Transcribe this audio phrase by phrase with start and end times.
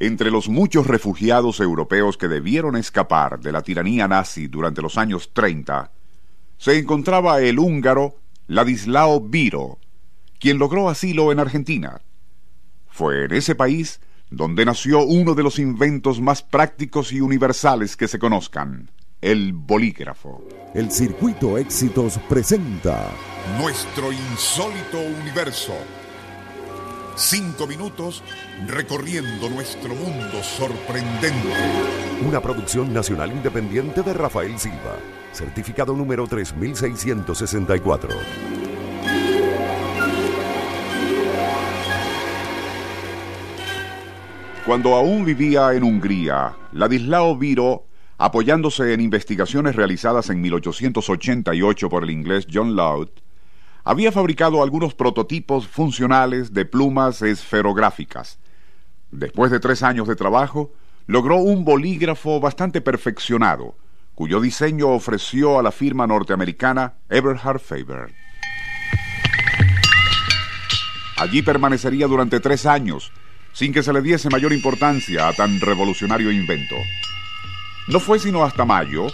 [0.00, 5.32] Entre los muchos refugiados europeos que debieron escapar de la tiranía nazi durante los años
[5.32, 5.92] 30,
[6.58, 8.16] se encontraba el húngaro
[8.48, 9.78] Ladislao Biro,
[10.38, 12.00] quien logró asilo en Argentina.
[12.88, 18.08] Fue en ese país donde nació uno de los inventos más prácticos y universales que
[18.08, 18.90] se conozcan,
[19.20, 20.46] el bolígrafo.
[20.74, 23.10] El Circuito Éxitos presenta
[23.58, 25.74] Nuestro insólito universo.
[27.16, 28.24] Cinco minutos
[28.66, 31.48] recorriendo nuestro mundo sorprendente.
[32.26, 34.96] Una producción nacional independiente de Rafael Silva,
[35.32, 38.10] certificado número 3664.
[44.66, 47.86] Cuando aún vivía en Hungría, Ladislao Viro,
[48.18, 53.08] apoyándose en investigaciones realizadas en 1888 por el inglés John Loud,
[53.84, 58.38] había fabricado algunos prototipos funcionales de plumas esferográficas.
[59.10, 60.72] Después de tres años de trabajo,
[61.06, 63.76] logró un bolígrafo bastante perfeccionado,
[64.14, 68.14] cuyo diseño ofreció a la firma norteamericana Eberhard Faber.
[71.18, 73.12] Allí permanecería durante tres años,
[73.52, 76.74] sin que se le diese mayor importancia a tan revolucionario invento.
[77.86, 79.06] No fue sino hasta mayo,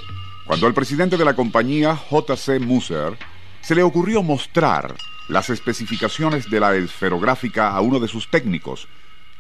[0.46, 2.60] cuando el presidente de la compañía, J.C.
[2.60, 3.18] Musser,
[3.60, 4.94] se le ocurrió mostrar
[5.28, 8.88] las especificaciones de la esferográfica a uno de sus técnicos,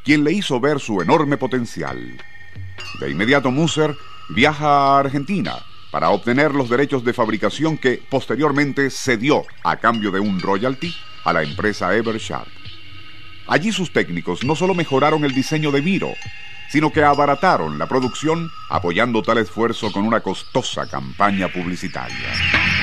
[0.04, 1.98] quien le hizo ver su enorme potencial.
[3.00, 3.96] De inmediato Musser
[4.28, 5.56] viaja a Argentina
[5.90, 11.32] para obtener los derechos de fabricación que posteriormente cedió a cambio de un royalty a
[11.32, 12.48] la empresa Eversharp.
[13.48, 16.12] Allí sus técnicos no solo mejoraron el diseño de Viro,
[16.70, 22.79] sino que abarataron la producción apoyando tal esfuerzo con una costosa campaña publicitaria.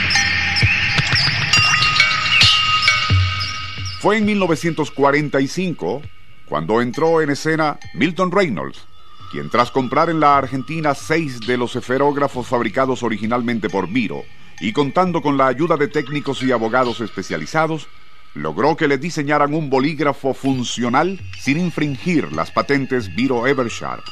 [4.00, 6.04] Fue en 1945
[6.46, 8.86] cuando entró en escena Milton Reynolds,
[9.32, 14.24] quien tras comprar en la Argentina seis de los esferógrafos fabricados originalmente por Viro
[14.60, 17.88] y contando con la ayuda de técnicos y abogados especializados,
[18.36, 24.04] logró que le diseñaran un bolígrafo funcional sin infringir las patentes Viro Eversharp.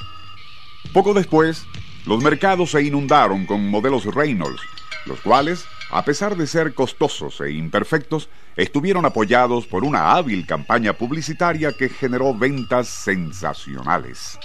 [0.93, 1.63] Poco después,
[2.07, 4.61] los mercados se inundaron con modelos Reynolds,
[5.05, 10.91] los cuales, a pesar de ser costosos e imperfectos, estuvieron apoyados por una hábil campaña
[10.91, 14.37] publicitaria que generó ventas sensacionales.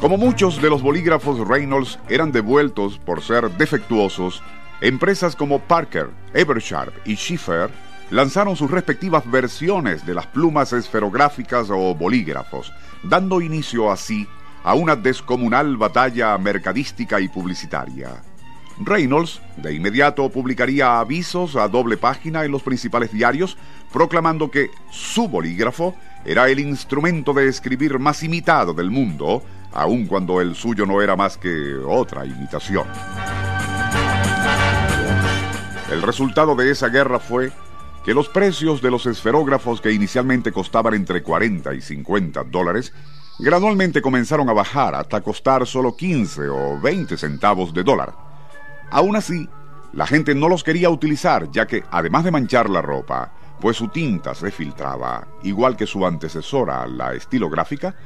[0.00, 4.40] Como muchos de los bolígrafos Reynolds eran devueltos por ser defectuosos,
[4.80, 7.70] Empresas como Parker, Eversharp y Schiffer
[8.10, 12.72] lanzaron sus respectivas versiones de las plumas esferográficas o bolígrafos,
[13.02, 14.28] dando inicio así
[14.64, 18.22] a una descomunal batalla mercadística y publicitaria.
[18.78, 23.56] Reynolds de inmediato publicaría avisos a doble página en los principales diarios,
[23.92, 29.42] proclamando que su bolígrafo era el instrumento de escribir más imitado del mundo,
[29.72, 32.86] aun cuando el suyo no era más que otra imitación.
[35.90, 37.52] El resultado de esa guerra fue
[38.04, 42.92] que los precios de los esferógrafos que inicialmente costaban entre 40 y 50 dólares,
[43.42, 48.14] gradualmente comenzaron a bajar hasta costar solo 15 o 20 centavos de dólar.
[48.90, 49.48] Aún así,
[49.92, 53.88] la gente no los quería utilizar ya que, además de manchar la ropa, pues su
[53.88, 57.96] tinta se filtraba, igual que su antecesora, la estilográfica,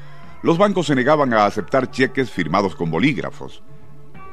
[0.43, 3.63] los bancos se negaban a aceptar cheques firmados con bolígrafos.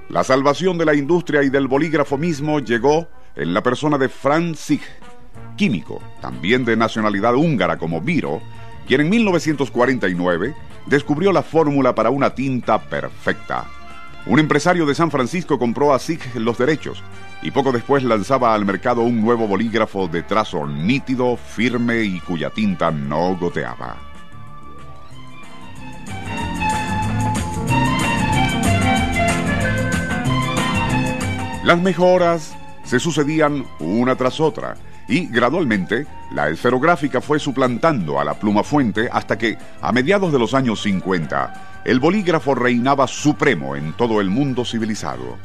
[0.07, 4.59] La salvación de la industria y del bolígrafo mismo llegó en la persona de Franz
[4.59, 4.81] Sig,
[5.57, 8.41] químico, también de nacionalidad húngara como Viro,
[8.87, 10.55] quien en 1949
[10.85, 13.65] descubrió la fórmula para una tinta perfecta.
[14.25, 17.03] Un empresario de San Francisco compró a Sig los derechos
[17.41, 22.49] y poco después lanzaba al mercado un nuevo bolígrafo de trazo nítido, firme y cuya
[22.49, 23.97] tinta no goteaba.
[31.63, 34.75] Las mejoras se sucedían una tras otra
[35.07, 40.39] y gradualmente la esferográfica fue suplantando a la pluma fuente hasta que, a mediados de
[40.39, 45.37] los años 50, el bolígrafo reinaba supremo en todo el mundo civilizado.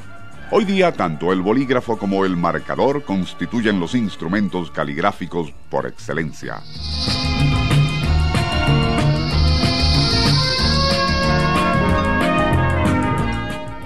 [0.50, 6.62] Hoy día tanto el bolígrafo como el marcador constituyen los instrumentos caligráficos por excelencia.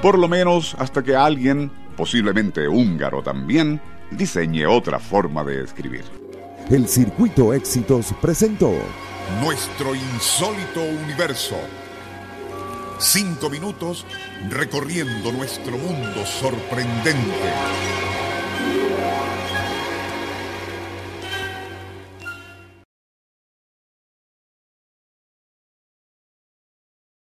[0.01, 3.81] Por lo menos hasta que alguien posiblemente húngaro también,
[4.17, 6.05] diseñe otra forma de escribir.
[6.71, 8.73] El Circuito Éxitos presentó
[9.41, 11.57] Nuestro insólito universo.
[12.99, 14.07] Cinco minutos
[14.49, 17.53] recorriendo nuestro mundo sorprendente.